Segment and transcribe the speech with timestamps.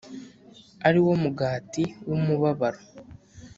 [0.87, 2.79] ari wo mugati w umubabaro